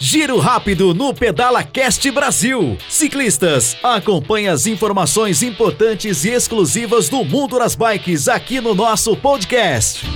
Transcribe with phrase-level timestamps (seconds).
[0.00, 2.78] Giro rápido no Pedala Cast Brasil.
[2.88, 10.06] Ciclistas, acompanhe as informações importantes e exclusivas do mundo das bikes aqui no nosso podcast.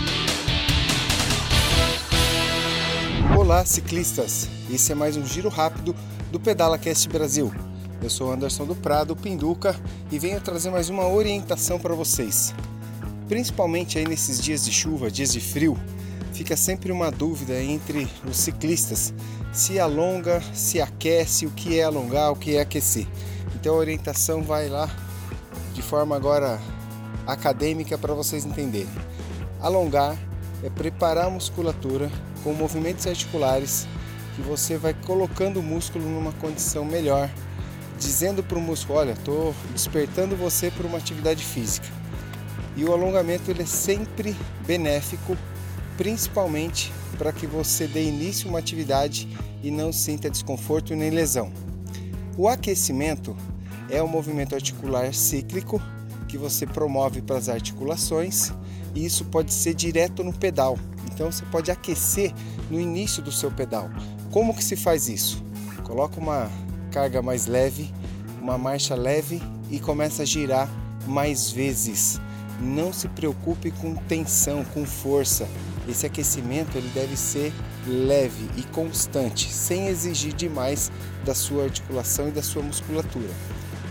[3.36, 4.48] Olá, ciclistas.
[4.72, 5.96] Esse é mais um giro rápido
[6.30, 7.52] do Pedala Cast Brasil.
[8.00, 9.74] Eu sou Anderson do Prado, Pinduca,
[10.12, 12.54] e venho trazer mais uma orientação para vocês.
[13.28, 15.76] Principalmente aí nesses dias de chuva, dias de frio,
[16.32, 19.12] fica sempre uma dúvida entre os ciclistas
[19.52, 23.06] se alonga, se aquece, o que é alongar, o que é aquecer.
[23.54, 24.88] Então a orientação vai lá
[25.74, 26.58] de forma agora
[27.26, 28.88] acadêmica para vocês entenderem.
[29.60, 30.16] Alongar
[30.62, 32.10] é preparar a musculatura
[32.42, 33.86] com movimentos articulares
[34.34, 37.28] que você vai colocando o músculo numa condição melhor,
[37.98, 41.86] dizendo para o músculo, olha, estou despertando você para uma atividade física.
[42.74, 44.34] E o alongamento ele é sempre
[44.66, 45.36] benéfico
[45.96, 49.28] principalmente para que você dê início a uma atividade
[49.62, 51.52] e não sinta desconforto nem lesão.
[52.36, 53.36] O aquecimento
[53.90, 55.80] é um movimento articular cíclico
[56.28, 58.52] que você promove para as articulações
[58.94, 60.78] e isso pode ser direto no pedal.
[61.12, 62.32] Então você pode aquecer
[62.70, 63.90] no início do seu pedal.
[64.30, 65.44] Como que se faz isso?
[65.84, 66.50] Coloca uma
[66.90, 67.92] carga mais leve,
[68.40, 70.68] uma marcha leve e começa a girar
[71.06, 72.20] mais vezes.
[72.62, 75.48] Não se preocupe com tensão, com força.
[75.88, 77.52] Esse aquecimento ele deve ser
[77.86, 80.92] leve e constante, sem exigir demais
[81.24, 83.30] da sua articulação e da sua musculatura.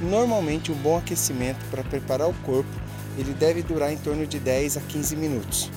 [0.01, 2.69] Normalmente, um bom aquecimento para preparar o corpo
[3.17, 5.69] ele deve durar em torno de 10 a 15 minutos.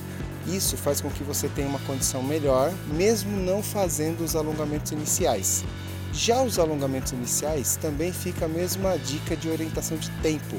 [0.47, 5.63] Isso faz com que você tenha uma condição melhor, mesmo não fazendo os alongamentos iniciais.
[6.13, 10.55] Já os alongamentos iniciais também fica a mesma dica de orientação de tempo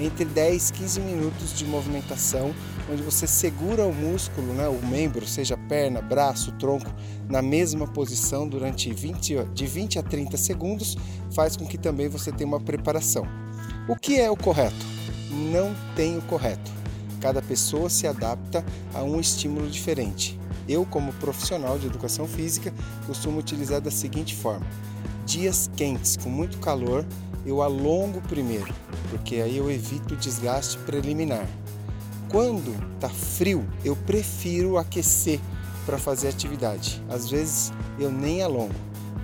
[0.00, 2.54] entre 10 e 15 minutos de movimentação,
[2.90, 6.90] onde você segura o músculo, né, o membro, seja perna, braço, tronco,
[7.28, 10.96] na mesma posição durante 20, de 20 a 30 segundos,
[11.32, 13.26] faz com que também você tenha uma preparação.
[13.88, 14.86] O que é o correto?
[15.30, 16.70] Não tem o correto.
[17.20, 20.38] Cada pessoa se adapta a um estímulo diferente.
[20.68, 22.72] Eu, como profissional de educação física,
[23.06, 24.66] costumo utilizar da seguinte forma:
[25.26, 27.04] dias quentes com muito calor,
[27.44, 28.72] eu alongo primeiro,
[29.10, 31.46] porque aí eu evito o desgaste preliminar.
[32.30, 35.40] Quando tá frio, eu prefiro aquecer
[35.84, 37.02] para fazer atividade.
[37.08, 38.74] Às vezes eu nem alongo,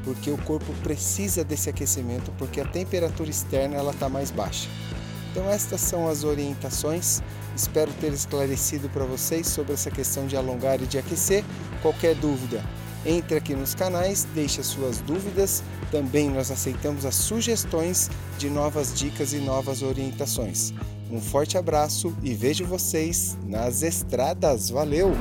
[0.03, 4.69] porque o corpo precisa desse aquecimento, porque a temperatura externa ela está mais baixa.
[5.31, 7.23] Então estas são as orientações.
[7.55, 11.45] Espero ter esclarecido para vocês sobre essa questão de alongar e de aquecer.
[11.83, 12.65] Qualquer dúvida,
[13.07, 15.63] entre aqui nos canais, deixe as suas dúvidas.
[15.91, 20.75] Também nós aceitamos as sugestões de novas dicas e novas orientações.
[21.11, 24.71] Um forte abraço e vejo vocês nas estradas.
[24.71, 25.13] Valeu!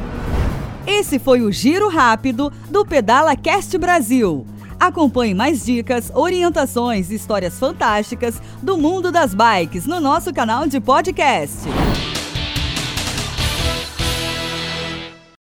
[0.87, 4.45] Esse foi o Giro Rápido do Pedala Cast Brasil.
[4.79, 10.79] Acompanhe mais dicas, orientações e histórias fantásticas do mundo das bikes no nosso canal de
[10.79, 11.57] podcast.